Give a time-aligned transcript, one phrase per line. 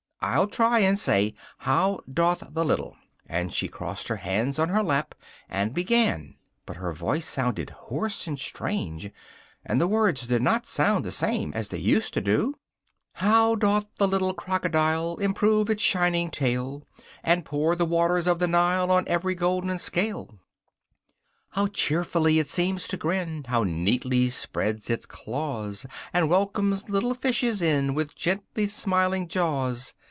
[0.23, 4.83] I'll try and say "How doth the little,"" and she crossed her hands on her
[4.83, 5.15] lap,
[5.49, 6.35] and began,
[6.67, 9.09] but her voice sounded hoarse and strange,
[9.65, 12.53] and the words did not sound the same as they used to do:
[13.13, 16.83] "How doth the little crocodile Improve its shining tail,
[17.23, 20.37] And pour the waters of the Nile On every golden scale!
[21.49, 23.45] "How cheerfully it seems to grin!
[23.47, 25.87] How neatly spreads its claws!
[26.13, 29.95] And welcomes little fishes in With gently smiling jaws!"